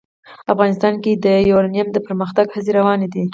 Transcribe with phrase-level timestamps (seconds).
[0.53, 3.23] افغانستان کې د یورانیم د پرمختګ هڅې روانې دي.